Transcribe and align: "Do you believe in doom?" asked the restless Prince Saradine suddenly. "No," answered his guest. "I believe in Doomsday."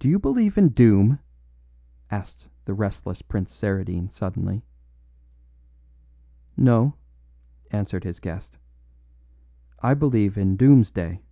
"Do 0.00 0.06
you 0.06 0.18
believe 0.18 0.58
in 0.58 0.68
doom?" 0.68 1.18
asked 2.10 2.50
the 2.66 2.74
restless 2.74 3.22
Prince 3.22 3.54
Saradine 3.54 4.10
suddenly. 4.10 4.66
"No," 6.58 6.92
answered 7.70 8.04
his 8.04 8.20
guest. 8.20 8.58
"I 9.82 9.94
believe 9.94 10.36
in 10.36 10.58
Doomsday." 10.58 11.22